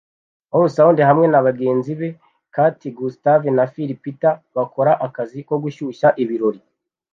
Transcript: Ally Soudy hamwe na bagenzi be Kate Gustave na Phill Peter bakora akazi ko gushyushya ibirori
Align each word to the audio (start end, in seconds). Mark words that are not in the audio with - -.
Ally 0.55 0.69
Soudy 0.75 1.03
hamwe 1.09 1.25
na 1.29 1.45
bagenzi 1.47 1.91
be 1.99 2.09
Kate 2.55 2.87
Gustave 2.97 3.47
na 3.53 3.63
Phill 3.73 3.91
Peter 4.03 4.35
bakora 4.55 4.91
akazi 5.07 5.39
ko 5.47 5.53
gushyushya 5.63 6.07
ibirori 6.23 6.59